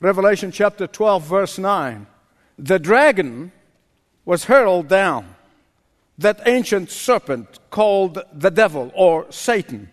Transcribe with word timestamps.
Revelation 0.00 0.52
chapter 0.52 0.86
12, 0.86 1.24
verse 1.24 1.58
9. 1.58 2.06
The 2.58 2.78
dragon 2.78 3.52
was 4.24 4.44
hurled 4.44 4.88
down, 4.88 5.34
that 6.18 6.40
ancient 6.46 6.90
serpent 6.90 7.58
called 7.70 8.22
the 8.32 8.50
devil 8.50 8.92
or 8.94 9.26
Satan. 9.30 9.90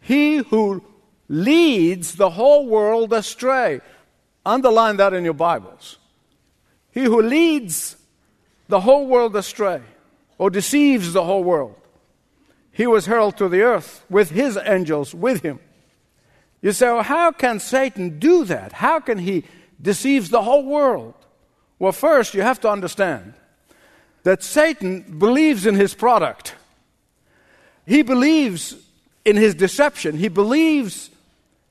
He 0.00 0.38
who 0.38 0.84
leads 1.28 2.16
the 2.16 2.30
whole 2.30 2.66
world 2.66 3.12
astray. 3.12 3.80
Underline 4.44 4.98
that 4.98 5.14
in 5.14 5.24
your 5.24 5.34
Bibles. 5.34 5.98
He 6.92 7.04
who 7.04 7.22
leads 7.22 7.96
the 8.68 8.80
whole 8.80 9.06
world 9.06 9.34
astray 9.36 9.80
or 10.36 10.50
deceives 10.50 11.14
the 11.14 11.24
whole 11.24 11.42
world. 11.42 11.76
He 12.72 12.86
was 12.86 13.06
hurled 13.06 13.38
to 13.38 13.48
the 13.48 13.62
earth 13.62 14.04
with 14.10 14.30
his 14.30 14.58
angels 14.66 15.14
with 15.14 15.42
him. 15.42 15.60
You 16.64 16.72
say, 16.72 16.86
well, 16.86 17.02
how 17.02 17.30
can 17.30 17.60
Satan 17.60 18.18
do 18.18 18.46
that? 18.46 18.72
How 18.72 18.98
can 18.98 19.18
he 19.18 19.44
deceive 19.82 20.30
the 20.30 20.40
whole 20.40 20.64
world? 20.64 21.12
Well, 21.78 21.92
first, 21.92 22.32
you 22.32 22.40
have 22.40 22.58
to 22.60 22.70
understand 22.70 23.34
that 24.22 24.42
Satan 24.42 25.18
believes 25.18 25.66
in 25.66 25.74
his 25.74 25.92
product. 25.92 26.54
He 27.86 28.00
believes 28.00 28.76
in 29.26 29.36
his 29.36 29.54
deception. 29.54 30.16
He 30.16 30.28
believes 30.28 31.10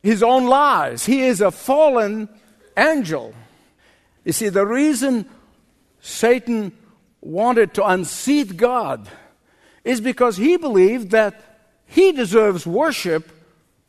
his 0.04 0.22
own 0.22 0.46
lies. 0.46 1.08
He 1.08 1.24
is 1.24 1.42
a 1.42 1.50
fallen 1.50 2.30
angel. 2.78 3.34
You 4.24 4.32
see, 4.32 4.50
the 4.50 4.64
reason 4.64 5.28
Satan 6.02 6.72
wanted 7.20 7.74
to 7.74 7.84
unseat 7.88 8.58
God 8.58 9.10
is 9.84 10.02
because 10.02 10.38
he 10.38 10.56
believed 10.56 11.10
that 11.10 11.42
he 11.88 12.12
deserves 12.12 12.68
worship 12.68 13.32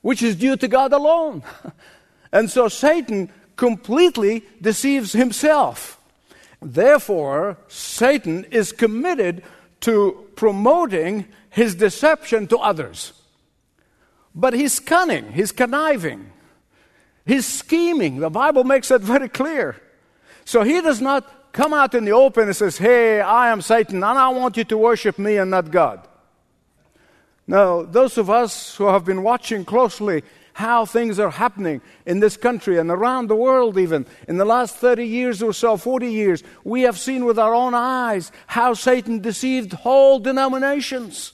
which 0.05 0.23
is 0.23 0.37
due 0.37 0.55
to 0.55 0.69
God 0.69 0.93
alone. 0.93 1.43
and 2.33 2.51
so 2.51 2.69
Satan 2.69 3.31
completely 3.57 4.45
deceives 4.61 5.15
himself. 5.15 5.99
Therefore, 6.61 7.57
Satan 7.69 8.45
is 8.51 8.71
committed 8.71 9.43
to 9.81 10.29
promoting 10.37 11.25
his 11.49 11.75
deception 11.75 12.47
to 12.49 12.59
others. 12.59 13.15
But 14.35 14.53
he's 14.53 14.79
cunning, 14.79 15.33
he's 15.33 15.53
conniving, 15.53 16.31
he's 17.25 17.47
scheming. 17.47 18.19
The 18.19 18.29
Bible 18.29 18.65
makes 18.65 18.89
that 18.89 19.01
very 19.01 19.31
clear. 19.31 19.81
So 20.45 20.65
he 20.65 20.83
does 20.83 21.01
not 21.01 21.53
come 21.55 21.73
out 21.73 21.95
in 21.95 22.05
the 22.05 22.13
open 22.13 22.45
and 22.45 22.55
says, 22.55 22.77
Hey, 22.77 23.23
I 23.23 23.49
am 23.49 23.63
Satan, 23.63 24.05
and 24.05 24.19
I 24.19 24.29
want 24.29 24.59
you 24.59 24.65
to 24.65 24.77
worship 24.77 25.19
me 25.19 25.39
and 25.39 25.51
not 25.51 25.71
God. 25.71 26.07
Now, 27.47 27.83
those 27.83 28.17
of 28.17 28.31
us 28.31 28.75
who 28.77 28.87
have 28.87 29.05
been 29.05 29.23
watching 29.23 29.65
closely 29.65 30.23
how 30.55 30.87
things 30.87 31.19
are 31.19 31.31
happening 31.31 31.81
in 32.07 32.21
this 32.21 32.37
country 32.37 32.79
and 32.79 32.91
around 32.91 33.27
the 33.27 33.37
world, 33.37 33.77
even 33.77 34.07
in 34.29 34.37
the 34.37 34.45
last 34.45 34.77
30 34.77 35.05
years 35.05 35.43
or 35.43 35.53
so, 35.53 35.77
40 35.77 36.11
years, 36.11 36.43
we 36.63 36.83
have 36.83 36.99
seen 36.99 37.25
with 37.25 37.39
our 37.39 37.55
own 37.55 37.75
eyes 37.75 38.31
how 38.47 38.73
Satan 38.73 39.21
deceived 39.21 39.73
whole 39.73 40.21
denominations 40.21 41.33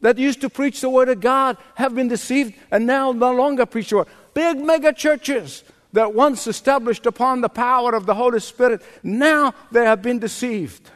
that 0.00 0.18
used 0.18 0.40
to 0.40 0.50
preach 0.50 0.80
the 0.80 0.90
Word 0.90 1.08
of 1.08 1.20
God 1.20 1.56
have 1.76 1.94
been 1.94 2.08
deceived 2.08 2.54
and 2.72 2.84
now 2.84 3.12
no 3.12 3.32
longer 3.32 3.64
preach 3.64 3.90
the 3.90 3.98
Word. 3.98 4.08
Big 4.34 4.58
mega 4.58 4.92
churches 4.92 5.62
that 5.92 6.12
once 6.12 6.46
established 6.48 7.06
upon 7.06 7.40
the 7.40 7.48
power 7.48 7.94
of 7.94 8.06
the 8.06 8.14
Holy 8.14 8.40
Spirit, 8.40 8.82
now 9.04 9.54
they 9.70 9.84
have 9.84 10.02
been 10.02 10.18
deceived. 10.18 10.90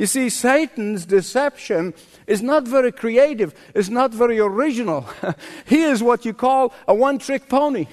You 0.00 0.06
see, 0.06 0.30
Satan's 0.30 1.04
deception 1.04 1.92
is 2.26 2.40
not 2.40 2.66
very 2.66 2.90
creative, 2.90 3.54
it's 3.74 3.90
not 3.90 4.14
very 4.14 4.38
original. 4.38 5.06
he 5.66 5.82
is 5.82 6.02
what 6.02 6.24
you 6.24 6.32
call 6.32 6.72
a 6.88 6.94
one 6.94 7.18
trick 7.18 7.50
pony. 7.50 7.86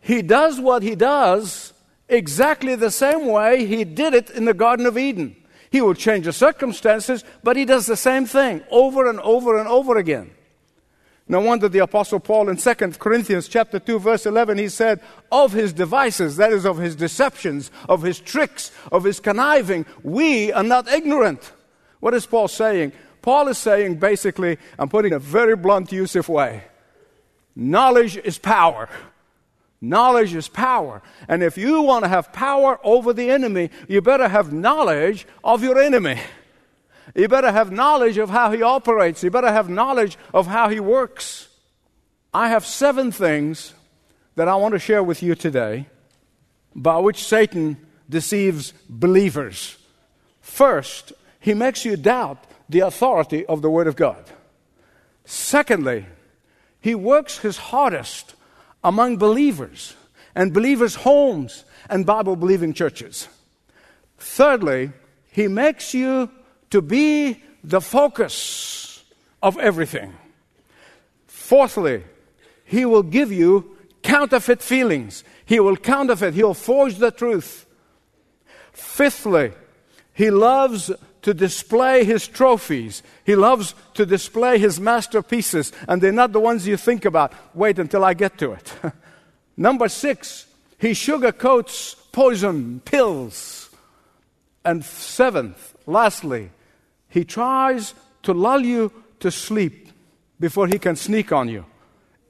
He 0.00 0.22
does 0.22 0.60
what 0.60 0.84
he 0.84 0.94
does 0.94 1.72
exactly 2.08 2.76
the 2.76 2.92
same 2.92 3.26
way 3.26 3.66
he 3.66 3.82
did 3.82 4.14
it 4.14 4.30
in 4.30 4.44
the 4.44 4.54
Garden 4.54 4.86
of 4.86 4.96
Eden. 4.96 5.34
He 5.70 5.80
will 5.80 5.94
change 5.94 6.26
the 6.26 6.32
circumstances, 6.32 7.24
but 7.42 7.56
he 7.56 7.64
does 7.64 7.86
the 7.86 7.96
same 7.96 8.24
thing 8.24 8.62
over 8.70 9.10
and 9.10 9.18
over 9.18 9.58
and 9.58 9.66
over 9.66 9.96
again. 9.96 10.30
No 11.28 11.40
wonder 11.40 11.68
the 11.68 11.80
apostle 11.80 12.20
Paul 12.20 12.48
in 12.48 12.56
2 12.56 12.74
Corinthians 12.98 13.48
chapter 13.48 13.78
2 13.78 13.98
verse 13.98 14.24
11 14.24 14.56
he 14.58 14.68
said 14.68 15.00
of 15.30 15.52
his 15.52 15.74
devices 15.74 16.36
that 16.36 16.52
is 16.52 16.64
of 16.64 16.78
his 16.78 16.96
deceptions 16.96 17.70
of 17.88 18.02
his 18.02 18.18
tricks 18.18 18.72
of 18.90 19.04
his 19.04 19.20
conniving 19.20 19.84
we 20.02 20.52
are 20.52 20.62
not 20.62 20.88
ignorant. 20.88 21.52
What 22.00 22.14
is 22.14 22.24
Paul 22.24 22.48
saying? 22.48 22.92
Paul 23.20 23.48
is 23.48 23.58
saying 23.58 23.96
basically 23.96 24.56
I'm 24.78 24.88
putting 24.88 25.12
a 25.12 25.18
very 25.18 25.54
blunt 25.54 25.92
of 25.92 26.28
way. 26.28 26.64
Knowledge 27.54 28.16
is 28.16 28.38
power. 28.38 28.88
Knowledge 29.80 30.34
is 30.34 30.48
power. 30.48 31.02
And 31.28 31.42
if 31.42 31.58
you 31.58 31.82
want 31.82 32.04
to 32.04 32.08
have 32.08 32.32
power 32.32 32.80
over 32.82 33.12
the 33.12 33.30
enemy, 33.30 33.70
you 33.86 34.00
better 34.00 34.28
have 34.28 34.52
knowledge 34.52 35.26
of 35.44 35.62
your 35.62 35.78
enemy. 35.78 36.20
You 37.14 37.28
better 37.28 37.50
have 37.50 37.72
knowledge 37.72 38.18
of 38.18 38.30
how 38.30 38.50
he 38.52 38.62
operates. 38.62 39.22
You 39.22 39.30
better 39.30 39.50
have 39.50 39.68
knowledge 39.68 40.16
of 40.34 40.46
how 40.46 40.68
he 40.68 40.80
works. 40.80 41.48
I 42.32 42.48
have 42.48 42.66
seven 42.66 43.10
things 43.12 43.72
that 44.34 44.48
I 44.48 44.56
want 44.56 44.74
to 44.74 44.78
share 44.78 45.02
with 45.02 45.22
you 45.22 45.34
today 45.34 45.86
by 46.74 46.98
which 46.98 47.24
Satan 47.24 47.76
deceives 48.08 48.72
believers. 48.88 49.76
First, 50.40 51.12
he 51.40 51.54
makes 51.54 51.84
you 51.84 51.96
doubt 51.96 52.44
the 52.68 52.80
authority 52.80 53.46
of 53.46 53.62
the 53.62 53.70
Word 53.70 53.86
of 53.86 53.96
God. 53.96 54.24
Secondly, 55.24 56.06
he 56.80 56.94
works 56.94 57.38
his 57.38 57.56
hardest 57.56 58.34
among 58.84 59.16
believers 59.16 59.94
and 60.34 60.54
believers' 60.54 60.94
homes 60.94 61.64
and 61.90 62.06
Bible 62.06 62.36
believing 62.36 62.72
churches. 62.72 63.28
Thirdly, 64.18 64.92
he 65.32 65.48
makes 65.48 65.94
you 65.94 66.30
to 66.70 66.82
be 66.82 67.42
the 67.64 67.80
focus 67.80 69.04
of 69.42 69.58
everything. 69.58 70.14
Fourthly, 71.26 72.04
he 72.64 72.84
will 72.84 73.02
give 73.02 73.32
you 73.32 73.76
counterfeit 74.02 74.62
feelings. 74.62 75.24
He 75.44 75.60
will 75.60 75.76
counterfeit, 75.76 76.34
he'll 76.34 76.54
forge 76.54 76.96
the 76.96 77.10
truth. 77.10 77.66
Fifthly, 78.72 79.52
he 80.12 80.30
loves 80.30 80.90
to 81.22 81.34
display 81.34 82.04
his 82.04 82.26
trophies. 82.26 83.02
He 83.24 83.34
loves 83.34 83.74
to 83.94 84.06
display 84.06 84.58
his 84.58 84.80
masterpieces, 84.80 85.72
and 85.88 86.00
they're 86.00 86.12
not 86.12 86.32
the 86.32 86.40
ones 86.40 86.66
you 86.66 86.76
think 86.76 87.04
about. 87.04 87.32
Wait 87.54 87.78
until 87.78 88.04
I 88.04 88.14
get 88.14 88.38
to 88.38 88.52
it. 88.52 88.72
Number 89.56 89.88
six, 89.88 90.46
he 90.78 90.90
sugarcoats 90.90 91.96
poison 92.12 92.80
pills. 92.80 93.70
And 94.64 94.84
seventh, 94.84 95.76
lastly, 95.86 96.50
he 97.08 97.24
tries 97.24 97.94
to 98.22 98.32
lull 98.32 98.60
you 98.60 98.92
to 99.20 99.30
sleep 99.30 99.88
before 100.38 100.66
he 100.66 100.78
can 100.78 100.96
sneak 100.96 101.32
on 101.32 101.48
you, 101.48 101.64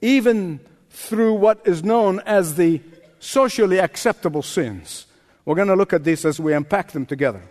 even 0.00 0.60
through 0.90 1.34
what 1.34 1.60
is 1.64 1.84
known 1.84 2.20
as 2.20 2.54
the 2.54 2.80
socially 3.18 3.78
acceptable 3.78 4.42
sins. 4.42 5.06
We're 5.44 5.54
going 5.54 5.68
to 5.68 5.76
look 5.76 5.92
at 5.92 6.04
this 6.04 6.24
as 6.24 6.38
we 6.38 6.52
unpack 6.52 6.92
them 6.92 7.06
together. 7.06 7.42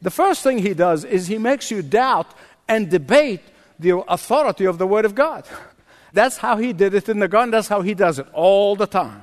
The 0.00 0.10
first 0.10 0.42
thing 0.42 0.58
he 0.58 0.74
does 0.74 1.04
is 1.04 1.26
he 1.26 1.38
makes 1.38 1.70
you 1.70 1.82
doubt 1.82 2.26
and 2.68 2.90
debate 2.90 3.42
the 3.78 3.98
authority 3.98 4.64
of 4.64 4.78
the 4.78 4.86
Word 4.86 5.04
of 5.04 5.14
God. 5.14 5.46
That's 6.12 6.36
how 6.36 6.56
he 6.56 6.72
did 6.72 6.94
it 6.94 7.08
in 7.08 7.20
the 7.20 7.28
garden. 7.28 7.52
That's 7.52 7.68
how 7.68 7.82
he 7.82 7.94
does 7.94 8.18
it 8.18 8.26
all 8.32 8.76
the 8.76 8.86
time. 8.86 9.22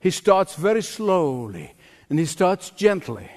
He 0.00 0.10
starts 0.10 0.54
very 0.54 0.82
slowly 0.82 1.74
and 2.08 2.18
he 2.18 2.24
starts 2.24 2.70
gently. 2.70 3.30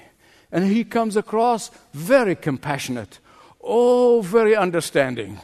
And 0.50 0.66
he 0.66 0.84
comes 0.84 1.16
across 1.16 1.70
very 1.92 2.34
compassionate, 2.34 3.18
oh, 3.62 4.22
very 4.22 4.56
understanding. 4.56 5.40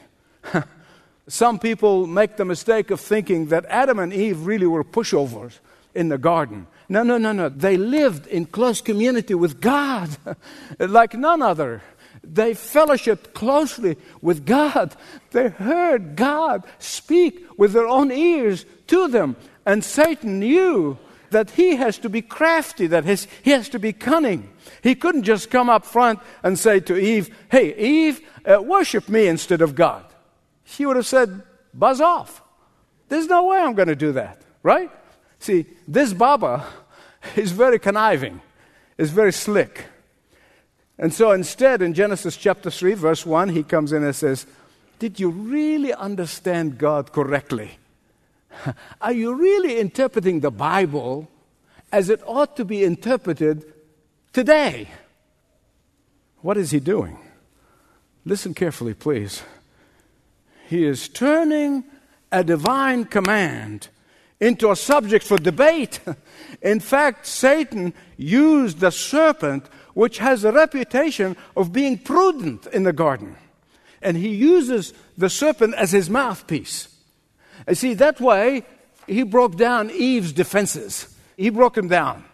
Some 1.29 1.59
people 1.59 2.07
make 2.07 2.37
the 2.37 2.45
mistake 2.45 2.91
of 2.91 3.01
thinking 3.01 3.47
that 3.47 3.65
Adam 3.67 3.99
and 3.99 4.13
Eve 4.13 4.47
really 4.47 4.67
were 4.67 4.85
pushovers 4.85 5.59
in 5.95 6.09
the 6.09 6.19
garden. 6.19 6.67
No, 6.89 7.03
no, 7.03 7.19
no, 7.19 7.33
no. 7.33 7.49
They 7.49 7.77
lived 7.77 8.27
in 8.27 8.47
close 8.47 8.81
community 8.81 9.35
with 9.35 9.61
God 9.61 10.11
like 10.79 11.15
none 11.15 11.41
other. 11.41 11.83
They 12.23 12.53
fellowshiped 12.53 13.35
closely 13.35 13.97
with 14.21 14.47
God. 14.47 14.95
They 15.31 15.49
heard 15.49 16.17
God 16.17 16.65
speak 16.79 17.47
with 17.59 17.73
their 17.73 17.87
own 17.87 18.11
ears 18.11 18.65
to 18.89 19.09
them. 19.09 19.37
And 19.67 19.85
Satan 19.85 20.41
knew 20.41 20.99
that 21.35 21.51
he 21.51 21.77
has 21.77 21.99
to 21.99 22.09
be 22.09 22.23
crafty, 22.23 22.87
that 22.87 23.05
his, 23.05 23.27
he 23.43 23.51
has 23.51 23.69
to 23.71 23.79
be 23.79 23.93
cunning. 23.93 24.49
He 24.83 24.95
couldn't 24.95 25.25
just 25.25 25.51
come 25.51 25.69
up 25.69 25.85
front 25.85 26.21
and 26.43 26.57
say 26.59 26.81
to 26.81 26.97
Eve, 26.97 27.37
Hey, 27.51 27.75
Eve, 27.77 28.21
uh, 28.47 28.63
worship 28.63 29.09
me 29.09 29.27
instead 29.27 29.61
of 29.61 29.75
God. 29.75 30.05
She 30.65 30.87
would 30.87 30.97
have 30.97 31.07
said, 31.07 31.43
Buzz 31.75 32.01
off. 32.01 32.41
There's 33.09 33.27
no 33.27 33.47
way 33.47 33.59
I'm 33.59 33.75
going 33.75 33.89
to 33.89 33.97
do 33.97 34.13
that, 34.13 34.43
right? 34.63 34.91
See, 35.41 35.67
this 35.89 36.13
Baba 36.13 36.65
is 37.37 37.51
very 37.51 37.79
conniving, 37.79 38.41
is 38.97 39.11
very 39.11 39.33
slick. 39.33 39.87
And 40.99 41.13
so 41.13 41.33
instead, 41.33 41.83
in 41.83 41.95
Genesis 41.95 42.37
chapter 42.37 42.71
3, 42.71 42.95
verse 42.95 43.27
1, 43.27 43.49
he 43.49 43.65
comes 43.65 43.93
in 43.93 44.05
and 44.05 44.15
says, 44.15 44.47
Did 45.01 45.19
you 45.19 45.31
really 45.31 45.93
understand 45.93 46.79
God 46.79 47.13
correctly? 47.13 47.79
Are 49.01 49.13
you 49.13 49.35
really 49.35 49.79
interpreting 49.79 50.41
the 50.41 50.51
Bible 50.51 51.29
as 51.93 52.09
it 52.09 52.21
ought 52.27 52.57
to 52.57 52.65
be 52.65 52.85
interpreted 52.85 53.73
today? 54.33 54.89
What 56.41 56.57
is 56.57 56.71
he 56.71 56.81
doing? 56.81 57.19
Listen 58.25 58.55
carefully, 58.55 58.95
please. 58.95 59.43
He 60.69 60.85
is 60.85 61.09
turning 61.09 61.85
a 62.33 62.43
divine 62.43 63.05
command 63.05 63.89
into 64.41 64.71
a 64.71 64.77
subject 64.77 65.25
for 65.25 65.39
debate. 65.39 66.01
In 66.63 66.81
fact, 66.81 67.27
Satan 67.27 67.95
used 68.17 68.81
the 68.81 68.91
serpent, 68.91 69.67
which 69.95 70.19
has 70.19 70.45
a 70.45 70.53
reputation 70.53 71.37
of 71.57 71.73
being 71.73 71.99
prudent 71.99 72.67
in 72.67 72.83
the 72.83 72.93
garden. 72.93 73.37
And 74.03 74.17
he 74.17 74.35
uses 74.35 74.93
the 75.17 75.31
serpent 75.31 75.75
as 75.75 75.93
his 75.93 76.11
mouthpiece. 76.11 76.94
You 77.69 77.75
see, 77.75 77.95
that 77.95 78.21
way, 78.21 78.65
he 79.07 79.23
broke 79.23 79.57
down 79.57 79.91
Eve's 79.91 80.33
defenses. 80.33 81.09
He 81.37 81.51
broke 81.51 81.75
them 81.75 81.89
down. 81.89 82.25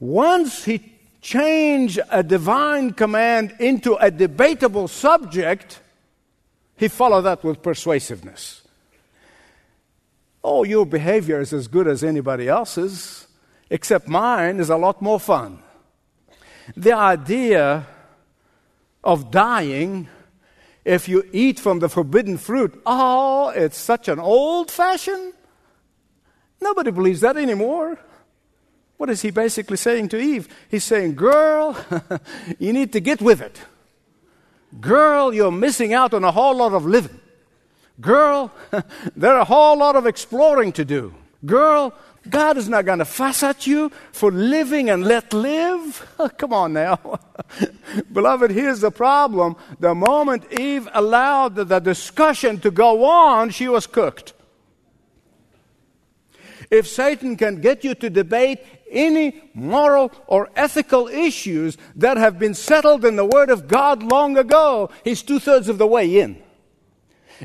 Once 0.00 0.64
he 0.64 0.92
changed 1.20 1.98
a 2.10 2.22
divine 2.22 2.92
command 2.92 3.54
into 3.58 3.94
a 3.94 4.10
debatable 4.10 4.88
subject, 4.88 5.80
he 6.76 6.88
followed 6.88 7.22
that 7.22 7.42
with 7.42 7.62
persuasiveness. 7.62 8.62
Oh, 10.42 10.64
your 10.64 10.84
behavior 10.84 11.40
is 11.40 11.54
as 11.54 11.68
good 11.68 11.88
as 11.88 12.04
anybody 12.04 12.48
else's, 12.48 13.26
except 13.70 14.06
mine 14.06 14.60
is 14.60 14.68
a 14.68 14.76
lot 14.76 15.00
more 15.00 15.18
fun. 15.18 15.60
The 16.76 16.92
idea 16.92 17.86
of 19.02 19.30
dying 19.30 20.08
if 20.84 21.08
you 21.08 21.28
eat 21.32 21.58
from 21.58 21.78
the 21.78 21.88
forbidden 21.88 22.36
fruit, 22.38 22.80
oh, 22.84 23.48
it's 23.50 23.78
such 23.78 24.08
an 24.08 24.18
old 24.18 24.70
fashioned. 24.70 25.32
Nobody 26.60 26.90
believes 26.90 27.20
that 27.20 27.36
anymore. 27.36 27.98
What 28.96 29.10
is 29.10 29.22
he 29.22 29.30
basically 29.30 29.76
saying 29.76 30.08
to 30.10 30.18
Eve? 30.18 30.48
He's 30.70 30.84
saying, 30.84 31.14
Girl, 31.14 31.76
you 32.58 32.72
need 32.72 32.92
to 32.92 33.00
get 33.00 33.20
with 33.20 33.40
it. 33.40 33.60
Girl, 34.80 35.32
you're 35.32 35.50
missing 35.50 35.92
out 35.92 36.14
on 36.14 36.24
a 36.24 36.32
whole 36.32 36.56
lot 36.56 36.72
of 36.72 36.84
living. 36.84 37.20
Girl, 38.00 38.52
there 39.16 39.34
are 39.34 39.40
a 39.40 39.44
whole 39.44 39.78
lot 39.78 39.96
of 39.96 40.06
exploring 40.06 40.72
to 40.72 40.84
do. 40.84 41.14
Girl, 41.44 41.92
God 42.28 42.56
is 42.56 42.68
not 42.68 42.86
going 42.86 43.00
to 43.00 43.04
fuss 43.04 43.42
at 43.42 43.66
you 43.66 43.90
for 44.12 44.30
living 44.30 44.88
and 44.88 45.04
let 45.04 45.32
live. 45.32 46.06
Come 46.38 46.52
on 46.52 46.72
now. 46.72 47.20
Beloved, 48.12 48.50
here's 48.50 48.80
the 48.80 48.90
problem. 48.90 49.56
The 49.78 49.94
moment 49.94 50.50
Eve 50.52 50.88
allowed 50.94 51.54
the 51.56 51.80
discussion 51.80 52.60
to 52.60 52.70
go 52.70 53.04
on, 53.04 53.50
she 53.50 53.68
was 53.68 53.86
cooked. 53.86 54.32
If 56.70 56.88
Satan 56.88 57.36
can 57.36 57.60
get 57.60 57.84
you 57.84 57.94
to 57.96 58.08
debate 58.08 58.60
any 58.90 59.42
moral 59.52 60.12
or 60.26 60.50
ethical 60.56 61.08
issues 61.08 61.76
that 61.96 62.16
have 62.16 62.38
been 62.38 62.54
settled 62.54 63.04
in 63.04 63.16
the 63.16 63.24
Word 63.24 63.50
of 63.50 63.68
God 63.68 64.02
long 64.02 64.38
ago, 64.38 64.90
he's 65.04 65.22
two 65.22 65.38
thirds 65.38 65.68
of 65.68 65.78
the 65.78 65.86
way 65.86 66.20
in. 66.20 66.43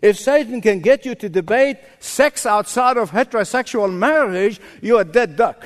If 0.01 0.19
Satan 0.19 0.61
can 0.61 0.79
get 0.79 1.05
you 1.05 1.15
to 1.15 1.29
debate 1.29 1.77
sex 1.99 2.45
outside 2.45 2.97
of 2.97 3.11
heterosexual 3.11 3.91
marriage, 3.91 4.59
you're 4.81 5.01
a 5.01 5.05
dead 5.05 5.35
duck. 5.35 5.65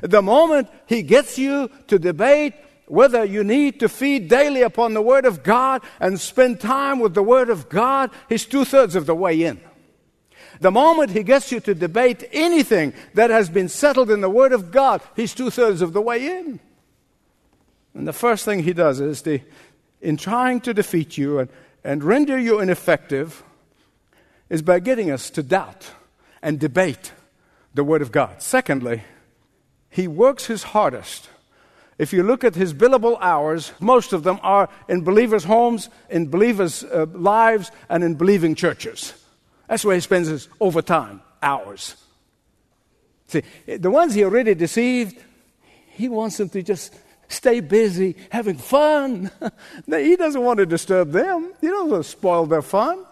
The 0.00 0.22
moment 0.22 0.68
he 0.86 1.02
gets 1.02 1.38
you 1.38 1.70
to 1.88 1.98
debate 1.98 2.54
whether 2.86 3.24
you 3.24 3.44
need 3.44 3.80
to 3.80 3.88
feed 3.88 4.28
daily 4.28 4.62
upon 4.62 4.94
the 4.94 5.02
Word 5.02 5.26
of 5.26 5.42
God 5.42 5.82
and 6.00 6.18
spend 6.18 6.60
time 6.60 7.00
with 7.00 7.14
the 7.14 7.22
Word 7.22 7.50
of 7.50 7.68
God, 7.68 8.10
he's 8.28 8.46
two 8.46 8.64
thirds 8.64 8.94
of 8.94 9.06
the 9.06 9.14
way 9.14 9.42
in. 9.42 9.60
The 10.60 10.70
moment 10.70 11.10
he 11.10 11.22
gets 11.22 11.52
you 11.52 11.60
to 11.60 11.74
debate 11.74 12.24
anything 12.32 12.94
that 13.14 13.30
has 13.30 13.48
been 13.48 13.68
settled 13.68 14.10
in 14.10 14.20
the 14.22 14.30
Word 14.30 14.52
of 14.52 14.70
God, 14.70 15.02
he's 15.14 15.34
two 15.34 15.50
thirds 15.50 15.82
of 15.82 15.92
the 15.92 16.00
way 16.00 16.38
in. 16.38 16.60
And 17.94 18.08
the 18.08 18.12
first 18.12 18.44
thing 18.44 18.62
he 18.62 18.72
does 18.72 19.00
is 19.00 19.22
in 20.00 20.16
trying 20.16 20.60
to 20.62 20.72
defeat 20.72 21.18
you 21.18 21.40
and, 21.40 21.48
and 21.84 22.02
render 22.02 22.38
you 22.38 22.60
ineffective, 22.60 23.42
is 24.48 24.62
by 24.62 24.80
getting 24.80 25.10
us 25.10 25.30
to 25.30 25.42
doubt 25.42 25.90
and 26.42 26.58
debate 26.58 27.12
the 27.74 27.84
Word 27.84 28.02
of 28.02 28.12
God. 28.12 28.42
Secondly, 28.42 29.02
he 29.90 30.08
works 30.08 30.46
his 30.46 30.62
hardest. 30.62 31.28
If 31.98 32.12
you 32.12 32.22
look 32.22 32.44
at 32.44 32.54
his 32.54 32.72
billable 32.72 33.18
hours, 33.20 33.72
most 33.80 34.12
of 34.12 34.22
them 34.22 34.38
are 34.42 34.68
in 34.88 35.02
believers' 35.02 35.44
homes, 35.44 35.90
in 36.08 36.28
believers' 36.28 36.84
uh, 36.84 37.06
lives, 37.12 37.70
and 37.88 38.04
in 38.04 38.14
believing 38.14 38.54
churches. 38.54 39.12
That's 39.68 39.84
where 39.84 39.94
he 39.94 40.00
spends 40.00 40.28
his 40.28 40.48
overtime 40.60 41.20
hours. 41.42 41.96
See, 43.26 43.42
the 43.66 43.90
ones 43.90 44.14
he 44.14 44.24
already 44.24 44.54
deceived, 44.54 45.18
he 45.88 46.08
wants 46.08 46.36
them 46.38 46.48
to 46.50 46.62
just 46.62 46.94
stay 47.28 47.60
busy, 47.60 48.16
having 48.30 48.56
fun. 48.56 49.30
he 49.86 50.16
doesn't 50.16 50.42
want 50.42 50.58
to 50.58 50.66
disturb 50.66 51.12
them, 51.12 51.52
he 51.60 51.68
doesn't 51.68 51.90
want 51.90 52.04
to 52.04 52.08
spoil 52.08 52.46
their 52.46 52.62
fun. 52.62 53.04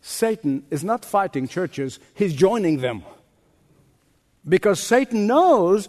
Satan 0.00 0.64
is 0.70 0.84
not 0.84 1.04
fighting 1.04 1.48
churches, 1.48 1.98
he's 2.14 2.34
joining 2.34 2.78
them. 2.78 3.02
Because 4.48 4.80
Satan 4.80 5.26
knows 5.26 5.88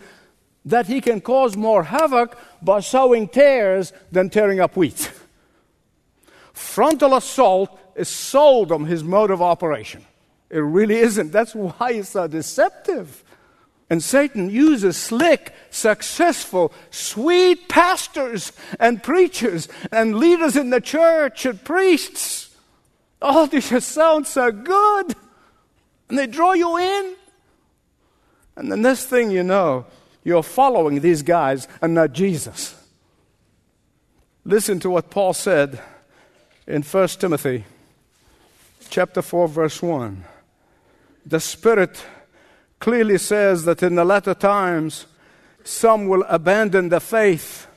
that 0.65 0.87
he 0.87 0.99
can 0.99 1.21
cause 1.21 1.55
more 1.55 1.83
havoc 1.83 2.37
by 2.61 2.79
sowing 2.79 3.27
tares 3.27 3.93
than 4.11 4.29
tearing 4.29 4.59
up 4.59 4.75
wheat. 4.75 5.11
Frontal 6.51 7.15
assault 7.15 7.79
is 7.95 8.09
seldom 8.09 8.85
his 8.85 9.03
mode 9.03 9.31
of 9.31 9.41
operation. 9.41 10.03
It 10.49 10.59
really 10.59 10.97
isn't. 10.97 11.31
That's 11.31 11.53
why 11.53 11.91
it's 11.91 12.09
so 12.09 12.27
deceptive. 12.27 13.23
And 13.89 14.03
Satan 14.03 14.49
uses 14.49 14.97
slick, 14.97 15.53
successful, 15.69 16.73
sweet 16.91 17.69
pastors 17.69 18.51
and 18.79 19.01
preachers 19.01 19.69
and 19.91 20.17
leaders 20.17 20.57
in 20.57 20.71
the 20.71 20.81
church 20.81 21.45
and 21.45 21.63
priests. 21.63 22.55
Oh, 23.21 23.47
these 23.47 23.69
just 23.69 23.91
so 24.27 24.51
good. 24.51 25.15
And 26.09 26.19
they 26.19 26.27
draw 26.27 26.53
you 26.53 26.77
in. 26.77 27.15
And 28.57 28.71
the 28.71 28.77
next 28.77 29.05
thing 29.05 29.31
you 29.31 29.43
know, 29.43 29.85
you're 30.23 30.43
following 30.43 30.99
these 30.99 31.21
guys 31.21 31.67
and 31.81 31.93
not 31.93 32.11
Jesus. 32.11 32.75
Listen 34.43 34.79
to 34.81 34.89
what 34.89 35.09
Paul 35.09 35.33
said 35.33 35.79
in 36.65 36.81
1 36.81 37.07
Timothy 37.07 37.65
chapter 38.89 39.21
4 39.21 39.47
verse 39.47 39.81
1. 39.81 40.23
The 41.25 41.39
Spirit 41.39 42.01
clearly 42.79 43.17
says 43.17 43.65
that 43.65 43.83
in 43.83 43.95
the 43.95 44.05
latter 44.05 44.33
times 44.33 45.05
some 45.63 46.07
will 46.07 46.23
abandon 46.29 46.89
the 46.89 46.99
faith. 46.99 47.67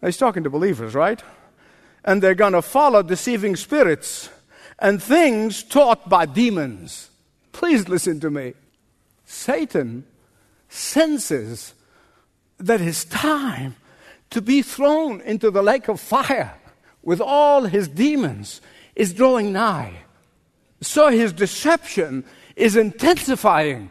He's 0.00 0.16
talking 0.16 0.44
to 0.44 0.50
believers, 0.50 0.94
right? 0.94 1.22
And 2.04 2.22
they're 2.22 2.34
going 2.34 2.52
to 2.52 2.62
follow 2.62 3.02
deceiving 3.02 3.56
spirits 3.56 4.30
and 4.78 5.02
things 5.02 5.62
taught 5.62 6.08
by 6.08 6.26
demons. 6.26 7.10
Please 7.52 7.88
listen 7.88 8.20
to 8.20 8.30
me. 8.30 8.54
Satan 9.24 10.04
senses 10.68 11.74
that 12.58 12.80
it's 12.80 13.04
time 13.04 13.76
to 14.30 14.40
be 14.40 14.62
thrown 14.62 15.20
into 15.20 15.50
the 15.50 15.62
lake 15.62 15.88
of 15.88 16.00
fire 16.00 16.54
with 17.02 17.20
all 17.20 17.64
his 17.64 17.88
demons 17.88 18.60
is 18.94 19.12
drawing 19.12 19.52
nigh. 19.52 19.94
So 20.80 21.10
his 21.10 21.32
deception 21.32 22.24
is 22.56 22.76
intensifying 22.76 23.90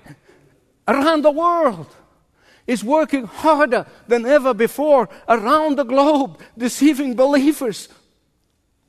around 0.88 1.24
the 1.24 1.32
world. 1.32 1.88
Is 2.68 2.84
working 2.84 3.26
harder 3.26 3.86
than 4.08 4.26
ever 4.26 4.54
before 4.54 5.10
around 5.28 5.78
the 5.78 5.84
globe, 5.84 6.40
deceiving 6.58 7.16
believers. 7.16 7.90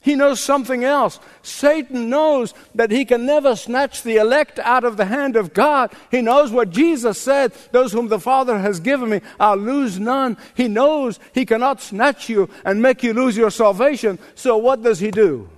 He 0.02 0.16
knows 0.16 0.40
something 0.40 0.82
else. 0.82 1.20
Satan 1.42 2.10
knows 2.10 2.54
that 2.74 2.90
he 2.90 3.04
can 3.04 3.24
never 3.24 3.54
snatch 3.54 4.02
the 4.02 4.16
elect 4.16 4.58
out 4.58 4.82
of 4.82 4.96
the 4.96 5.04
hand 5.04 5.36
of 5.36 5.54
God. 5.54 5.92
He 6.10 6.20
knows 6.20 6.50
what 6.50 6.70
Jesus 6.70 7.20
said 7.20 7.52
those 7.70 7.92
whom 7.92 8.08
the 8.08 8.18
Father 8.18 8.58
has 8.58 8.80
given 8.80 9.08
me, 9.08 9.20
I'll 9.38 9.56
lose 9.56 10.00
none. 10.00 10.36
He 10.54 10.66
knows 10.66 11.20
he 11.32 11.46
cannot 11.46 11.80
snatch 11.80 12.28
you 12.28 12.50
and 12.64 12.82
make 12.82 13.04
you 13.04 13.14
lose 13.14 13.36
your 13.36 13.50
salvation. 13.50 14.18
So 14.34 14.56
what 14.56 14.82
does 14.82 14.98
he 14.98 15.12
do? 15.12 15.48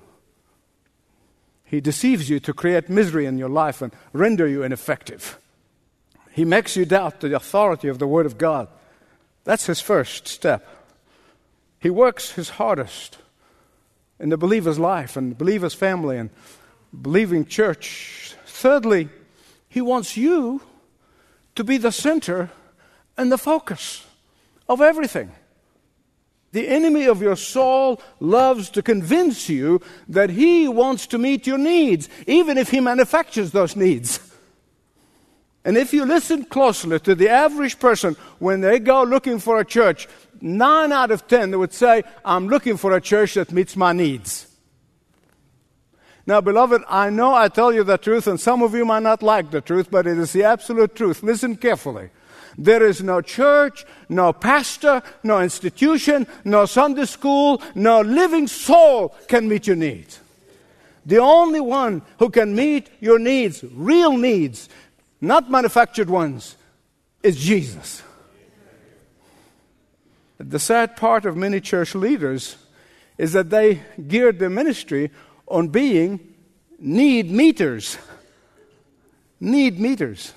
He 1.64 1.80
deceives 1.80 2.28
you 2.28 2.38
to 2.40 2.52
create 2.52 2.90
misery 2.90 3.24
in 3.24 3.38
your 3.38 3.48
life 3.48 3.80
and 3.80 3.94
render 4.12 4.46
you 4.46 4.62
ineffective. 4.62 5.38
He 6.34 6.44
makes 6.44 6.76
you 6.76 6.84
doubt 6.84 7.20
the 7.20 7.36
authority 7.36 7.86
of 7.86 8.00
the 8.00 8.08
Word 8.08 8.26
of 8.26 8.38
God. 8.38 8.66
That's 9.44 9.66
his 9.66 9.80
first 9.80 10.26
step. 10.26 10.66
He 11.78 11.90
works 11.90 12.32
his 12.32 12.50
hardest 12.50 13.18
in 14.18 14.30
the 14.30 14.36
believer's 14.36 14.78
life 14.78 15.16
and 15.16 15.30
the 15.30 15.36
believer's 15.36 15.74
family 15.74 16.18
and 16.18 16.30
believing 17.02 17.44
church. 17.44 18.34
Thirdly, 18.46 19.10
he 19.68 19.80
wants 19.80 20.16
you 20.16 20.60
to 21.54 21.62
be 21.62 21.76
the 21.76 21.92
center 21.92 22.50
and 23.16 23.30
the 23.30 23.38
focus 23.38 24.04
of 24.68 24.80
everything. 24.80 25.30
The 26.50 26.66
enemy 26.66 27.04
of 27.04 27.22
your 27.22 27.36
soul 27.36 28.00
loves 28.18 28.70
to 28.70 28.82
convince 28.82 29.48
you 29.48 29.80
that 30.08 30.30
he 30.30 30.66
wants 30.66 31.06
to 31.08 31.18
meet 31.18 31.46
your 31.46 31.58
needs, 31.58 32.08
even 32.26 32.58
if 32.58 32.70
he 32.70 32.80
manufactures 32.80 33.52
those 33.52 33.76
needs. 33.76 34.18
And 35.64 35.78
if 35.78 35.94
you 35.94 36.04
listen 36.04 36.44
closely 36.44 37.00
to 37.00 37.14
the 37.14 37.30
average 37.30 37.78
person 37.78 38.16
when 38.38 38.60
they 38.60 38.78
go 38.78 39.02
looking 39.02 39.38
for 39.38 39.60
a 39.60 39.64
church, 39.64 40.08
nine 40.40 40.92
out 40.92 41.10
of 41.10 41.26
ten 41.26 41.50
they 41.50 41.56
would 41.56 41.72
say, 41.72 42.02
I'm 42.24 42.48
looking 42.48 42.76
for 42.76 42.92
a 42.92 43.00
church 43.00 43.34
that 43.34 43.50
meets 43.50 43.74
my 43.74 43.92
needs. 43.92 44.46
Now, 46.26 46.40
beloved, 46.40 46.82
I 46.88 47.10
know 47.10 47.34
I 47.34 47.48
tell 47.48 47.72
you 47.72 47.84
the 47.84 47.98
truth, 47.98 48.26
and 48.26 48.40
some 48.40 48.62
of 48.62 48.74
you 48.74 48.84
might 48.84 49.02
not 49.02 49.22
like 49.22 49.50
the 49.50 49.60
truth, 49.60 49.90
but 49.90 50.06
it 50.06 50.18
is 50.18 50.32
the 50.32 50.44
absolute 50.44 50.94
truth. 50.94 51.22
Listen 51.22 51.56
carefully. 51.56 52.10
There 52.56 52.86
is 52.86 53.02
no 53.02 53.20
church, 53.20 53.84
no 54.08 54.32
pastor, 54.32 55.02
no 55.22 55.40
institution, 55.40 56.26
no 56.44 56.66
Sunday 56.66 57.04
school, 57.04 57.60
no 57.74 58.00
living 58.00 58.46
soul 58.46 59.14
can 59.28 59.48
meet 59.48 59.66
your 59.66 59.76
needs. 59.76 60.20
The 61.04 61.18
only 61.18 61.60
one 61.60 62.00
who 62.18 62.30
can 62.30 62.54
meet 62.54 62.88
your 63.00 63.18
needs, 63.18 63.62
real 63.72 64.16
needs, 64.16 64.70
not 65.26 65.50
manufactured 65.50 66.10
ones, 66.10 66.56
is 67.22 67.36
Jesus. 67.36 68.02
The 70.38 70.58
sad 70.58 70.96
part 70.96 71.24
of 71.24 71.36
many 71.36 71.60
church 71.60 71.94
leaders 71.94 72.56
is 73.16 73.32
that 73.32 73.50
they 73.50 73.80
geared 74.06 74.38
their 74.38 74.50
ministry 74.50 75.10
on 75.46 75.68
being 75.68 76.34
need 76.78 77.30
meters. 77.30 77.96
Need 79.40 79.78
meters. 79.78 80.32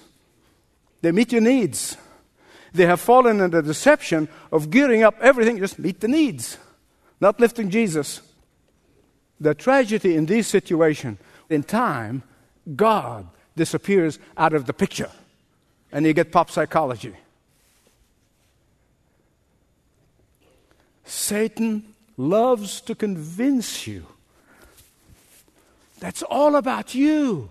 They 1.01 1.11
meet 1.11 1.31
your 1.31 1.41
needs. 1.41 1.97
They 2.73 2.85
have 2.85 3.01
fallen 3.01 3.41
into 3.41 3.57
the 3.57 3.67
deception 3.67 4.29
of 4.51 4.69
gearing 4.69 5.03
up 5.03 5.15
everything 5.19 5.57
just 5.57 5.79
meet 5.79 5.99
the 5.99 6.07
needs, 6.07 6.57
not 7.19 7.39
lifting 7.39 7.69
Jesus. 7.69 8.21
The 9.39 9.55
tragedy 9.55 10.15
in 10.15 10.25
this 10.25 10.47
situation, 10.47 11.17
in 11.49 11.63
time, 11.63 12.23
God 12.75 13.27
disappears 13.57 14.19
out 14.37 14.53
of 14.53 14.65
the 14.65 14.73
picture, 14.73 15.11
and 15.91 16.05
you 16.05 16.13
get 16.13 16.31
pop 16.31 16.49
psychology. 16.49 17.13
Satan 21.03 21.93
loves 22.15 22.79
to 22.81 22.95
convince 22.95 23.85
you 23.85 24.05
that's 25.99 26.21
all 26.23 26.55
about 26.55 26.93
you, 26.93 27.49